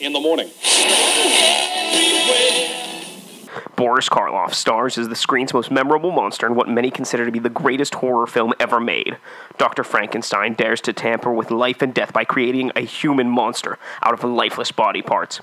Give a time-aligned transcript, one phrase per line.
[0.00, 0.50] In the morning.
[3.76, 7.38] Boris Karloff stars as the screen's most memorable monster in what many consider to be
[7.38, 9.18] the greatest horror film ever made.
[9.58, 9.84] Dr.
[9.84, 14.24] Frankenstein dares to tamper with life and death by creating a human monster out of
[14.24, 15.42] lifeless body parts.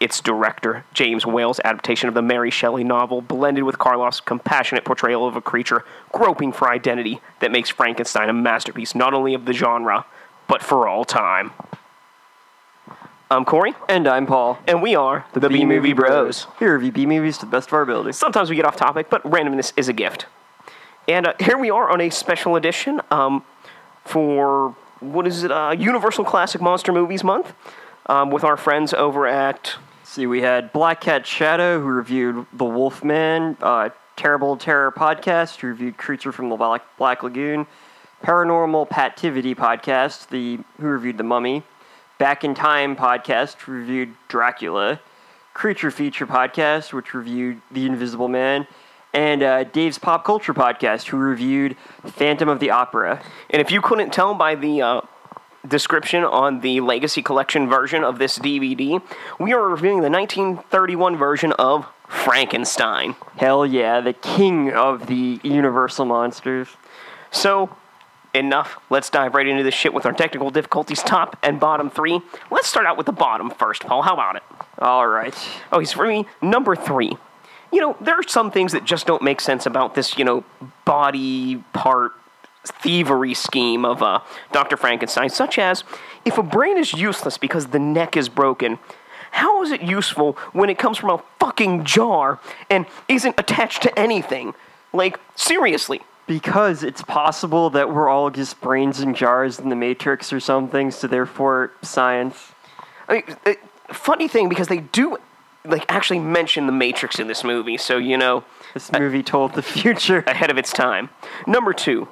[0.00, 5.26] Its director, James Whale's adaptation of the Mary Shelley novel, blended with Karloff's compassionate portrayal
[5.26, 9.54] of a creature groping for identity that makes Frankenstein a masterpiece not only of the
[9.54, 10.04] genre,
[10.48, 11.52] but for all time.
[13.32, 14.58] I'm Corey, And I'm Paul.
[14.66, 16.48] and we are the, B Movie Bros.
[16.58, 18.10] Here review B movies to the best of our ability.
[18.12, 20.26] Sometimes we get off topic, but randomness is a gift.
[21.06, 23.44] And uh, here we are on a special edition um,
[24.04, 25.52] for what is it?
[25.52, 27.52] Uh, Universal Classic Monster Movies Month
[28.06, 29.76] um, with our friends over at.
[30.02, 35.68] See, we had Black Cat Shadow, who reviewed The Wolfman, uh, Terrible Terror Podcast, who
[35.68, 37.68] reviewed Creature from the Black, Black Lagoon,
[38.24, 41.62] Paranormal Pativity Podcast, the who reviewed The Mummy,
[42.20, 45.00] Back in Time Podcast, reviewed Dracula,
[45.54, 48.66] Creature Feature Podcast, which reviewed The Invisible Man,
[49.14, 53.22] and uh, Dave's Pop Culture Podcast, who reviewed Phantom of the Opera.
[53.48, 55.00] And if you couldn't tell by the uh,
[55.66, 59.00] description on the Legacy Collection version of this DVD,
[59.38, 63.16] we are reviewing the 1931 version of Frankenstein.
[63.38, 66.68] Hell yeah, the king of the Universal monsters.
[67.30, 67.74] So,
[68.34, 68.80] enough.
[68.90, 72.20] Let's dive right into this shit with our technical difficulties top and bottom three.
[72.50, 74.02] Let's start out with the bottom first, Paul.
[74.02, 74.42] How about it?
[74.78, 75.34] All right.
[75.72, 76.26] Oh, he's for me.
[76.40, 77.16] Number three.
[77.72, 80.44] You know, there are some things that just don't make sense about this, you know,
[80.84, 82.12] body part
[82.64, 84.20] thievery scheme of uh,
[84.52, 84.76] Dr.
[84.76, 85.84] Frankenstein, such as
[86.24, 88.78] if a brain is useless because the neck is broken,
[89.30, 93.98] how is it useful when it comes from a fucking jar and isn't attached to
[93.98, 94.54] anything?
[94.92, 96.02] Like, seriously.
[96.30, 100.92] Because it's possible that we're all just brains in jars in the Matrix or something,
[100.92, 102.52] so therefore science.
[103.08, 103.54] I mean, uh,
[103.88, 105.18] funny thing because they do
[105.64, 109.62] like actually mention the Matrix in this movie, so you know This movie told the
[109.62, 110.20] future.
[110.28, 111.08] ahead of its time.
[111.48, 112.06] Number two,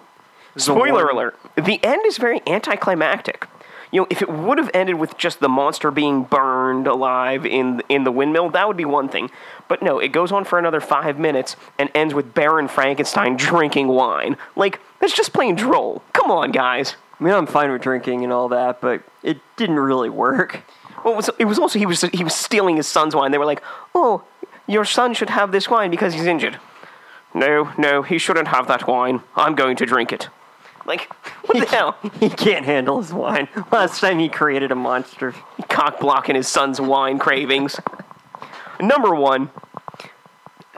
[0.57, 3.47] spoiler one- alert: the end is very anticlimactic.
[3.93, 7.83] You know, if it would have ended with just the monster being burned alive in
[7.89, 9.31] in the windmill, that would be one thing.
[9.69, 13.89] But no, it goes on for another five minutes and ends with Baron Frankenstein drinking
[13.89, 14.37] wine.
[14.57, 16.03] Like that's just plain droll.
[16.13, 16.97] Come on, guys.
[17.19, 20.63] I mean, I'm fine with drinking and all that, but it didn't really work.
[21.05, 23.31] Well, it was, it was also he was he was stealing his son's wine.
[23.31, 23.63] They were like,
[23.95, 24.25] "Oh,
[24.67, 26.59] your son should have this wine because he's injured."
[27.35, 29.23] No, no, he shouldn't have that wine.
[29.37, 30.29] I'm going to drink it.
[30.89, 31.13] Like,
[31.45, 31.97] what the hell?
[32.19, 33.49] He can't handle his wine.
[33.71, 35.35] Last time he created a monster.
[35.69, 37.79] Cock blocking his son's wine cravings.
[38.81, 39.51] Number one,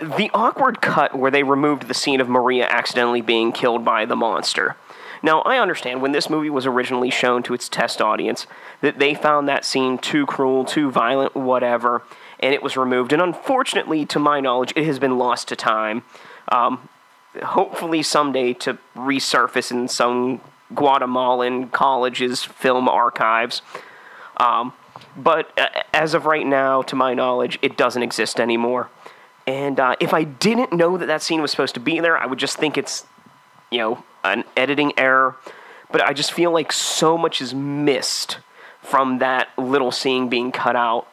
[0.00, 4.16] the awkward cut where they removed the scene of Maria accidentally being killed by the
[4.16, 4.76] monster.
[5.22, 8.46] Now, I understand when this movie was originally shown to its test audience
[8.80, 12.02] that they found that scene too cruel, too violent, whatever,
[12.40, 13.12] and it was removed.
[13.12, 16.02] And unfortunately, to my knowledge, it has been lost to time.
[16.48, 16.88] Um,
[17.42, 20.40] hopefully, someday to resurface in some
[20.74, 23.62] Guatemalan college's film archives.
[24.36, 24.72] Um,
[25.16, 28.88] but uh, as of right now, to my knowledge, it doesn't exist anymore.
[29.46, 32.26] And uh, if I didn't know that that scene was supposed to be there, I
[32.26, 33.04] would just think it's,
[33.70, 35.36] you know, an editing error.
[35.90, 38.38] But I just feel like so much is missed
[38.80, 41.08] from that little scene being cut out,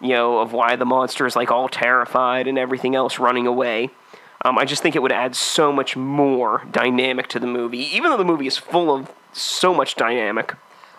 [0.00, 3.90] you know, of why the monster is like all terrified and everything else running away.
[4.46, 8.10] Um, I just think it would add so much more dynamic to the movie, even
[8.10, 10.54] though the movie is full of so much dynamic.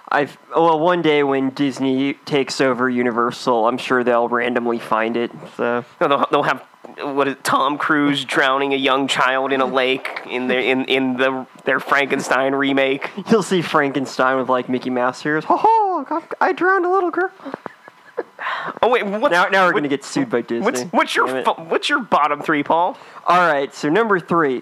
[0.09, 5.31] I've well, one day when Disney takes over Universal, I'm sure they'll randomly find it.
[5.55, 6.61] So No, they'll, they'll have
[6.99, 11.15] what is Tom Cruise drowning a young child in a lake in their in, in
[11.15, 13.11] the their Frankenstein remake.
[13.31, 15.45] you'll see Frankenstein with like Mickey Mouse ears.
[15.45, 16.21] Ho ho!
[16.41, 17.31] I drowned a little girl.
[18.81, 20.63] Oh wait, what's, Now, now we're what- gonna get sued by Disney.
[20.65, 21.45] What's what's your Damn it.
[21.45, 22.97] fu- what's your bottom three, Paul?
[23.25, 24.61] All right, so number three,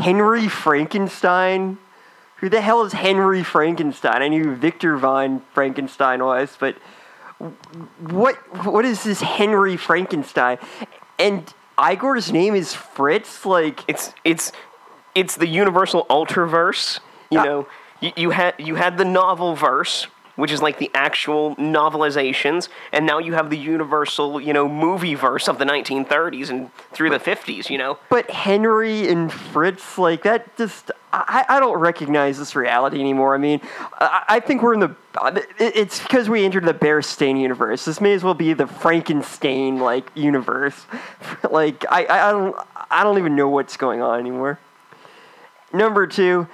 [0.00, 1.78] Henry Frankenstein.
[2.36, 4.20] Who the hell is Henry Frankenstein?
[4.20, 6.76] I knew Victor Von Frankenstein was, but
[8.00, 8.36] what
[8.66, 10.58] what is this Henry Frankenstein?
[11.18, 13.46] And Igor's name is Fritz.
[13.46, 14.52] Like It's it's
[15.14, 16.98] it's the Universal Ultraverse.
[17.30, 17.44] You Yeah.
[17.44, 17.66] know,
[18.00, 20.06] you, you had you had the novel verse,
[20.42, 25.14] which is like the actual novelizations, and now you have the Universal, you know, movie
[25.14, 27.70] verse of the 1930s and through the 50s.
[27.70, 32.98] You know, But Henry and Fritz, like that, just I, I don't recognize this reality
[32.98, 33.36] anymore.
[33.36, 33.60] I mean,
[34.00, 34.96] I, I think we're in the.
[35.60, 37.84] It's because we entered the Berenstain universe.
[37.84, 40.86] This may as well be the Frankenstein like universe.
[41.52, 42.56] like I, I, I don't
[42.90, 44.58] I don't even know what's going on anymore.
[45.72, 46.48] Number two,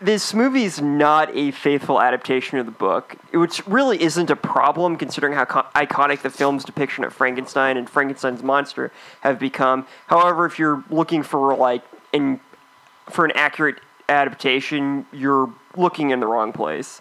[0.00, 4.96] this movie is not a faithful adaptation of the book, which really isn't a problem
[4.96, 8.90] considering how co- iconic the film's depiction of Frankenstein and Frankenstein's monster
[9.20, 9.86] have become.
[10.06, 11.82] However, if you're looking for like
[12.12, 12.40] in
[13.10, 17.00] for an accurate adaptation, you're looking in the wrong place.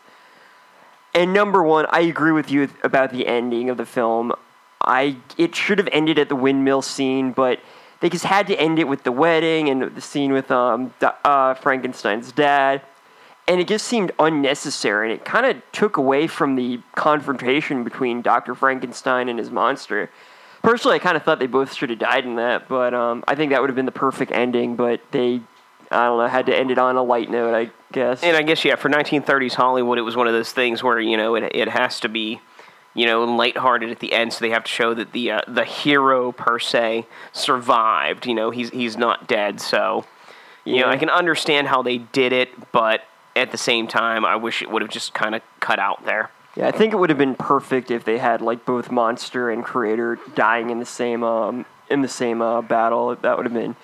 [1.14, 4.34] And number one, I agree with you about the ending of the film.
[4.82, 7.60] I it should have ended at the windmill scene, but
[8.00, 11.54] they just had to end it with the wedding and the scene with um, uh,
[11.56, 12.82] Frankenstein's dad.
[13.48, 18.22] And it just seemed unnecessary, and it kind of took away from the confrontation between
[18.22, 18.54] Dr.
[18.54, 20.12] Frankenstein and his monster.
[20.62, 23.34] Personally, I kind of thought they both should have died in that, but um, I
[23.34, 24.76] think that would have been the perfect ending.
[24.76, 25.42] But they,
[25.90, 28.22] I don't know, had to end it on a light note, I guess.
[28.22, 31.18] And I guess yeah, for 1930s Hollywood, it was one of those things where you
[31.18, 32.42] know it it has to be
[33.00, 35.64] you know, lighthearted at the end, so they have to show that the uh, the
[35.64, 38.26] hero per se survived.
[38.26, 39.62] You know, he's he's not dead.
[39.62, 40.04] So,
[40.66, 40.82] you yeah.
[40.82, 43.06] know, I can understand how they did it, but
[43.38, 46.30] at the same time, I wish it would have just kind of cut out there.
[46.58, 49.64] Yeah, I think it would have been perfect if they had like both monster and
[49.64, 53.16] creator dying in the same um in the same uh, battle.
[53.16, 53.78] That would have been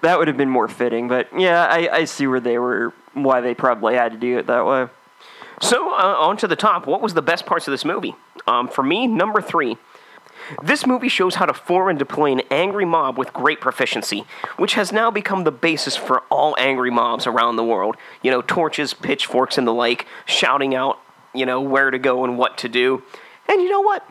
[0.00, 1.08] that would have been more fitting.
[1.08, 4.46] But yeah, I, I see where they were why they probably had to do it
[4.46, 4.88] that way.
[5.60, 6.86] So uh, on to the top.
[6.86, 8.14] What was the best parts of this movie?
[8.46, 9.76] Um, for me, number three.
[10.62, 14.24] This movie shows how to form and deploy an angry mob with great proficiency,
[14.56, 17.96] which has now become the basis for all angry mobs around the world.
[18.22, 21.00] You know, torches, pitchforks, and the like, shouting out,
[21.34, 23.02] you know, where to go and what to do.
[23.48, 24.08] And you know what?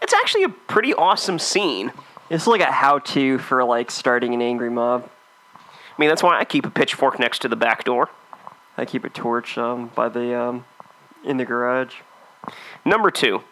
[0.00, 1.92] It's actually a pretty awesome scene.
[2.30, 5.10] It's like a how to for, like, starting an angry mob.
[5.56, 5.60] I
[5.98, 8.10] mean, that's why I keep a pitchfork next to the back door.
[8.76, 10.64] I keep a torch um, by the um,
[11.24, 11.96] in the garage.
[12.84, 13.42] Number two,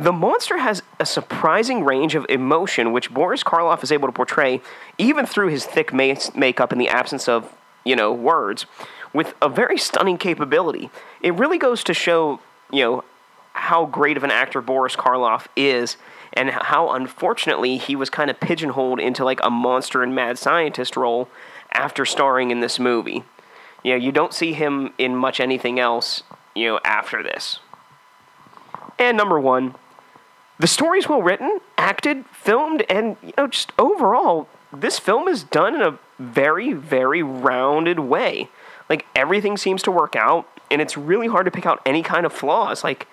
[0.00, 4.62] the monster has a surprising range of emotion, which Boris Karloff is able to portray
[4.96, 7.54] even through his thick makeup and the absence of,
[7.84, 8.64] you know, words,
[9.12, 10.88] with a very stunning capability.
[11.20, 12.40] It really goes to show,
[12.72, 13.04] you know,
[13.52, 15.98] how great of an actor Boris Karloff is
[16.32, 20.96] and how unfortunately he was kind of pigeonholed into like a monster and mad scientist
[20.96, 21.28] role
[21.72, 23.22] after starring in this movie.
[23.82, 26.22] You know, you don't see him in much anything else,
[26.54, 27.58] you know, after this.
[28.98, 29.74] And number one,
[30.60, 35.74] the story's well written, acted, filmed, and you know, just overall, this film is done
[35.74, 38.50] in a very, very rounded way.
[38.90, 42.26] Like everything seems to work out, and it's really hard to pick out any kind
[42.26, 42.84] of flaws.
[42.84, 43.08] Like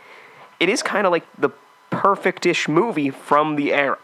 [0.59, 1.49] it is kind of like the
[1.89, 3.97] perfectish movie from the era.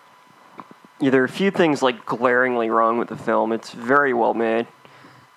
[1.01, 3.51] Yeah, there are a few things like glaringly wrong with the film.
[3.51, 4.67] It's very well made.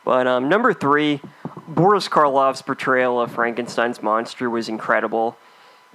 [0.05, 1.21] But um, number three,
[1.67, 5.37] Boris Karloff's portrayal of Frankenstein's monster was incredible.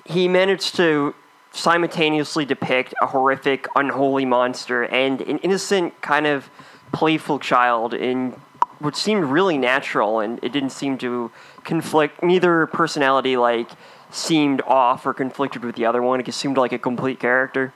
[0.04, 1.16] He managed to
[1.52, 6.50] simultaneously depict a horrific, unholy monster and an innocent, kind of
[6.92, 8.36] playful child in
[8.80, 11.32] what seemed really natural, and it didn't seem to
[11.64, 12.24] conflict.
[12.24, 13.70] Neither personality like
[14.10, 16.20] seemed off or conflicted with the other one.
[16.20, 17.74] It just seemed like a complete character.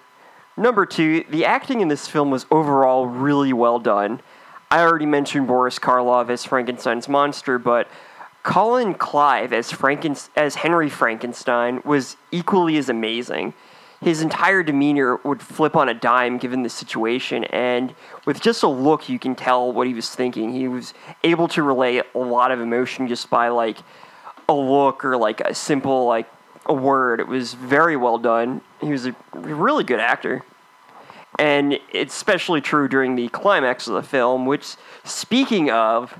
[0.57, 4.21] Number two, the acting in this film was overall really well done.
[4.71, 7.87] I already mentioned Boris Karloff as Frankenstein's monster, but
[8.43, 13.53] Colin Clive as Franken- as Henry Frankenstein was equally as amazing
[14.05, 18.67] his entire demeanor would flip on a dime given the situation and with just a
[18.67, 20.53] look you can tell what he was thinking.
[20.53, 20.93] He was
[21.23, 23.79] able to relay a lot of emotion just by like
[24.47, 26.27] a look or like a simple like
[26.67, 27.19] a word.
[27.19, 28.61] It was very well done.
[28.79, 30.43] He was a really good actor.
[31.39, 36.15] And it's especially true during the climax of the film which speaking of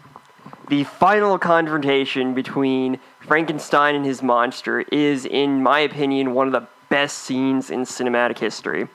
[0.70, 6.68] the final confrontation between Frankenstein and his monster is, in my opinion, one of the
[6.90, 8.88] best scenes in cinematic history.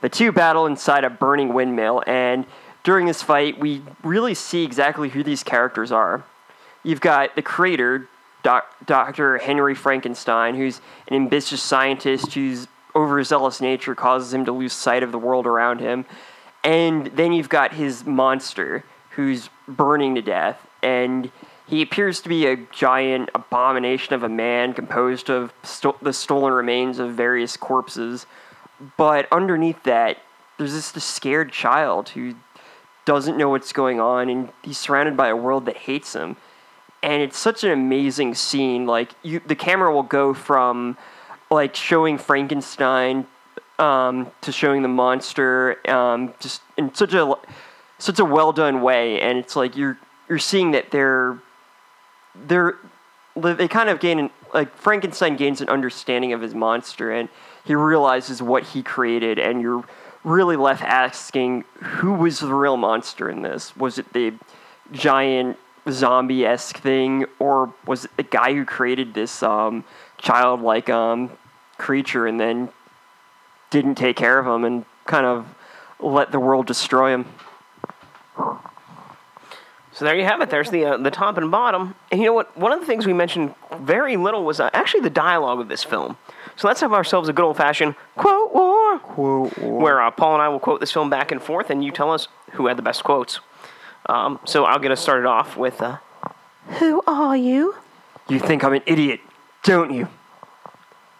[0.00, 2.46] The two battle inside a burning windmill, and
[2.82, 6.24] during this fight, we really see exactly who these characters are.
[6.82, 8.08] You've got the creator,
[8.42, 9.38] Doc, Dr.
[9.38, 15.12] Henry Frankenstein, who's an ambitious scientist whose overzealous nature causes him to lose sight of
[15.12, 16.04] the world around him.
[16.62, 20.66] And then you've got his monster, who's burning to death.
[20.82, 21.30] And
[21.66, 26.52] he appears to be a giant abomination of a man composed of sto- the stolen
[26.52, 28.26] remains of various corpses.
[28.96, 30.18] But underneath that,
[30.58, 32.34] there's this, this scared child who
[33.06, 36.36] doesn't know what's going on, and he's surrounded by a world that hates him.
[37.02, 38.86] And it's such an amazing scene.
[38.86, 40.96] Like you, the camera will go from
[41.50, 43.26] like showing Frankenstein
[43.78, 47.34] um, to showing the monster, um, just in such a
[47.98, 49.20] such a well done way.
[49.20, 51.38] And it's like you're you're seeing that they're
[52.34, 52.74] they're
[53.36, 57.28] they kind of gain an, like Frankenstein gains an understanding of his monster and
[57.64, 59.84] he realizes what he created and you're
[60.22, 64.32] really left asking who was the real monster in this was it the
[64.92, 65.56] giant
[65.90, 69.84] zombie esque thing, or was it the guy who created this um,
[70.18, 71.30] childlike um,
[71.78, 72.68] creature and then
[73.70, 75.46] didn't take care of him and kind of
[76.00, 77.26] let the world destroy him?
[79.94, 80.50] So there you have it.
[80.50, 81.94] There's the uh, the top and bottom.
[82.10, 82.56] And you know what?
[82.58, 85.84] One of the things we mentioned very little was uh, actually the dialogue of this
[85.84, 86.16] film.
[86.56, 90.34] So let's have ourselves a good old fashioned quote war, Quote, or- where uh, Paul
[90.34, 92.76] and I will quote this film back and forth, and you tell us who had
[92.76, 93.38] the best quotes.
[94.06, 95.98] Um, so I'll get us started off with, uh,
[96.80, 97.76] "Who are you?
[98.28, 99.20] You think I'm an idiot,
[99.62, 100.08] don't you?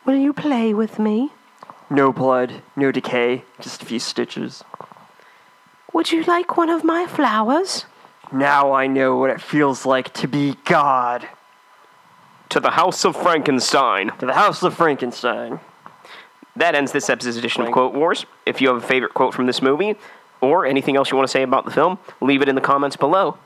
[0.04, 1.30] Will you play with me?
[1.90, 4.64] No blood, no decay, just a few stitches.
[5.92, 7.86] Would you like one of my flowers?"
[8.34, 11.28] Now I know what it feels like to be God.
[12.48, 14.10] To the House of Frankenstein.
[14.18, 15.60] To the House of Frankenstein.
[16.56, 18.26] That ends this episode's edition of Quote Wars.
[18.44, 19.94] If you have a favorite quote from this movie,
[20.40, 22.96] or anything else you want to say about the film, leave it in the comments
[22.96, 23.38] below.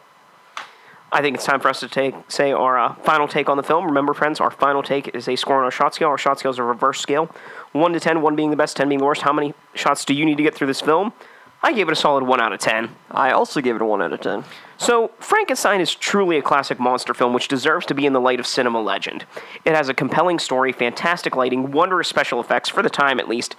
[1.13, 3.63] I think it's time for us to take say our uh, final take on the
[3.63, 3.85] film.
[3.85, 6.09] Remember, friends, our final take is a score on our shot scale.
[6.09, 7.31] Our shot scale is a reverse scale,
[7.73, 9.21] one to ten, one being the best, ten being the worst.
[9.21, 11.13] How many shots do you need to get through this film?
[11.63, 12.95] I gave it a solid one out of ten.
[13.11, 14.45] I also gave it a 1 out of 10.
[14.77, 18.39] So, Frankenstein is truly a classic monster film which deserves to be in the light
[18.39, 19.27] of cinema legend.
[19.65, 23.57] It has a compelling story, fantastic lighting, wondrous special effects, for the time at least,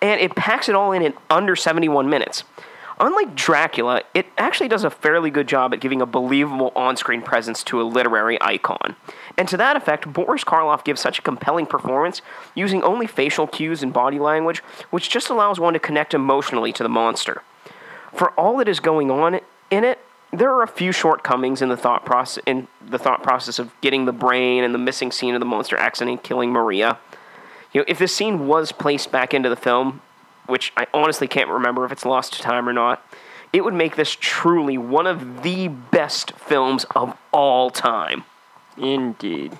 [0.00, 2.44] and it packs it all in in under 71 minutes.
[3.00, 7.22] Unlike Dracula, it actually does a fairly good job at giving a believable on screen
[7.22, 8.94] presence to a literary icon.
[9.36, 12.22] And to that effect, Boris Karloff gives such a compelling performance
[12.54, 14.60] using only facial cues and body language,
[14.90, 17.42] which just allows one to connect emotionally to the monster
[18.14, 19.98] for all that is going on in it,
[20.32, 24.04] there are a few shortcomings in the thought process in the thought process of getting
[24.04, 26.98] the brain and the missing scene of the monster accident killing Maria.
[27.72, 30.00] You know, if this scene was placed back into the film,
[30.46, 33.04] which I honestly can't remember if it's lost to time or not,
[33.52, 38.24] it would make this truly one of the best films of all time.
[38.76, 39.56] Indeed.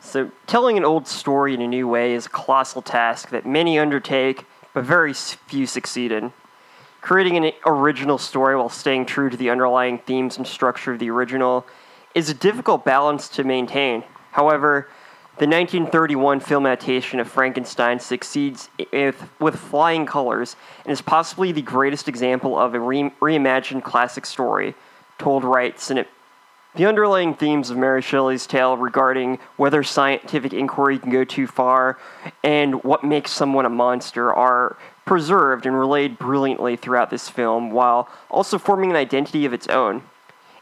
[0.00, 3.78] So, telling an old story in a new way is a colossal task that many
[3.78, 6.32] undertake, but very few succeed in.
[7.00, 11.08] Creating an original story while staying true to the underlying themes and structure of the
[11.08, 11.66] original
[12.14, 14.02] is a difficult balance to maintain.
[14.32, 14.88] However,
[15.38, 18.70] the 1931 film adaptation of Frankenstein succeeds
[19.38, 24.74] with, flying colors and is possibly the greatest example of a re- reimagined classic story
[25.18, 26.06] told right cine-
[26.76, 31.98] the underlying themes of Mary Shelley's tale regarding whether scientific inquiry can go too far
[32.44, 38.08] and what makes someone a monster are preserved and relayed brilliantly throughout this film while
[38.30, 40.02] also forming an identity of its own.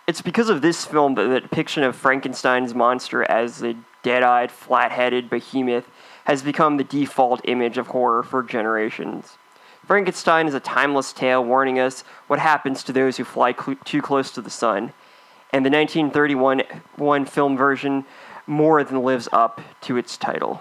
[0.07, 4.53] It's because of this film that the depiction of Frankenstein's monster as a dead eyed,
[4.53, 5.89] flat headed behemoth
[6.27, 9.37] has become the default image of horror for generations.
[9.85, 14.01] Frankenstein is a timeless tale warning us what happens to those who fly cl- too
[14.01, 14.93] close to the sun
[15.55, 16.65] and the 1931
[16.97, 18.05] one film version
[18.45, 20.61] more than lives up to its title.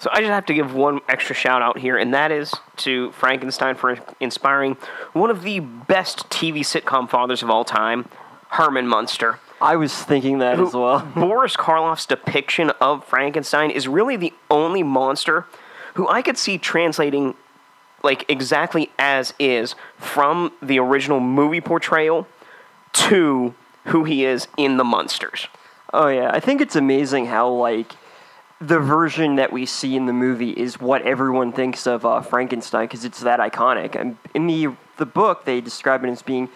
[0.00, 3.12] So I just have to give one extra shout out here, and that is to
[3.12, 4.76] Frankenstein for inspiring
[5.12, 8.08] one of the best TV sitcom fathers of all time,
[8.48, 9.38] Herman Munster.
[9.60, 11.00] I was thinking that as well.
[11.14, 15.46] Boris Karloff's depiction of Frankenstein is really the only monster
[15.94, 17.34] who I could see translating
[18.02, 22.26] like exactly as is from the original movie portrayal
[22.98, 23.54] to
[23.86, 25.48] who he is in the monsters.
[25.92, 27.92] Oh yeah, I think it's amazing how like
[28.60, 32.84] the version that we see in the movie is what everyone thinks of uh, Frankenstein
[32.84, 33.94] because it's that iconic.
[33.94, 36.48] And in the the book, they describe it as being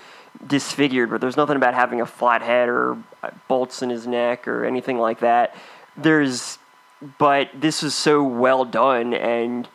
[0.46, 4.48] disfigured, but there's nothing about having a flat head or uh, bolts in his neck
[4.48, 5.54] or anything like that.
[5.96, 6.58] There's,
[7.18, 9.68] but this is so well done, and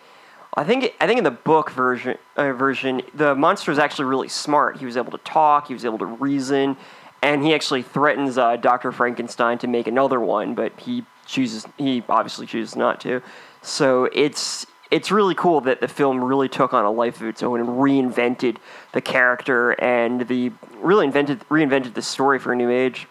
[0.57, 4.29] I think I think in the book version uh, version the monster is actually really
[4.29, 4.77] smart.
[4.77, 6.77] He was able to talk, he was able to reason,
[7.21, 12.03] and he actually threatens uh, Doctor Frankenstein to make another one, but he chooses he
[12.07, 13.21] obviously chooses not to.
[13.61, 17.43] So it's it's really cool that the film really took on a life of its
[17.43, 18.57] own and reinvented
[18.93, 23.07] the character and the really invented reinvented the story for a new age.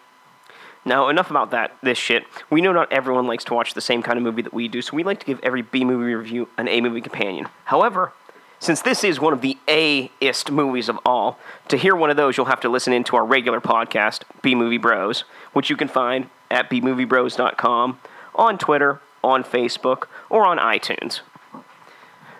[0.85, 2.25] Now, enough about that, this shit.
[2.51, 4.83] We know not everyone likes to watch the same kind of movie that we do,
[4.83, 7.47] so we like to give every B movie review an A movie companion.
[7.65, 8.13] However,
[8.59, 12.37] since this is one of the A-ist movies of all, to hear one of those,
[12.37, 15.23] you'll have to listen into our regular podcast, B Movie Bros,
[15.53, 17.99] which you can find at bmoviebros.com,
[18.35, 21.21] on Twitter, on Facebook, or on iTunes.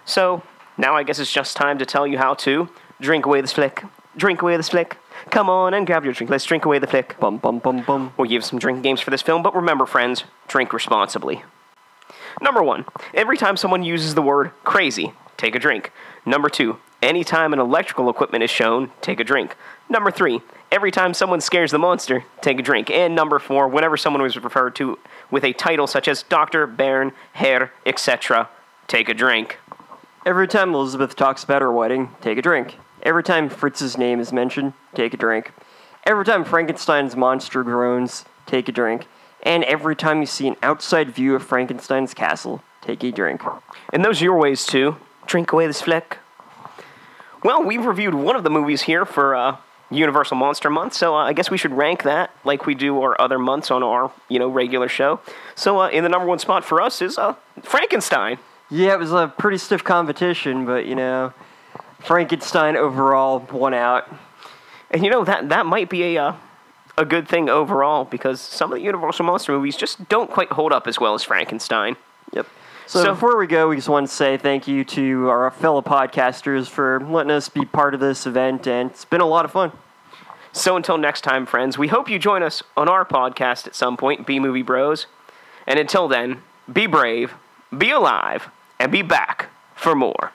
[0.05, 0.43] So,
[0.77, 2.69] now I guess it's just time to tell you how to
[3.01, 3.83] drink away this flick.
[4.15, 4.97] Drink away this flick.
[5.31, 6.29] Come on and grab your drink.
[6.29, 7.19] Let's drink away the flick.
[7.19, 8.13] Bum bum bum bum.
[8.17, 11.43] We'll give some drinking games for this film, but remember, friends, drink responsibly.
[12.41, 15.91] Number one, every time someone uses the word crazy, take a drink.
[16.25, 19.55] Number two, anytime an electrical equipment is shown, take a drink.
[19.89, 20.41] Number three,
[20.71, 22.89] every time someone scares the monster, take a drink.
[22.89, 24.99] And number four, whenever someone was referred to
[25.31, 28.49] with a title such as Dr., Baron, Herr, etc.,
[28.87, 29.59] take a drink.
[30.25, 32.77] Every time Elizabeth talks about her wedding, take a drink.
[33.05, 35.51] Every time Fritz's name is mentioned, take a drink.
[36.05, 39.05] Every time Frankenstein's monster groans, take a drink.
[39.43, 43.43] And every time you see an outside view of Frankenstein's castle, take a drink.
[43.93, 44.97] And those are your ways too.
[45.27, 46.17] drink away this fleck.
[47.43, 49.57] Well, we've reviewed one of the movies here for uh,
[49.91, 53.19] Universal Monster Month, so uh, I guess we should rank that like we do our
[53.21, 55.19] other months on our you know regular show.
[55.53, 58.39] So uh, in the number one spot for us is uh, Frankenstein.
[58.71, 61.33] Yeah, it was a pretty stiff competition, but you know,
[62.05, 64.07] Frankenstein overall won out.
[64.91, 66.35] And you know that that might be a uh,
[66.97, 70.71] a good thing overall because some of the Universal Monster movies just don't quite hold
[70.71, 71.97] up as well as Frankenstein.
[72.31, 72.47] Yep.
[72.87, 75.81] So, So- before we go, we just want to say thank you to our fellow
[75.81, 79.51] podcasters for letting us be part of this event, and it's been a lot of
[79.51, 79.71] fun.
[80.53, 83.97] So until next time, friends, we hope you join us on our podcast at some
[83.97, 85.07] point, B Movie Bros.
[85.67, 87.33] And until then, be brave,
[87.77, 90.31] be alive, and be back for more.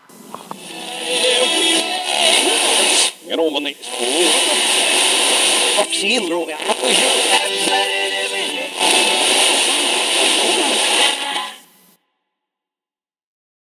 [3.29, 3.91] Get over next.
[5.79, 6.80] Vaccine, tror jeg.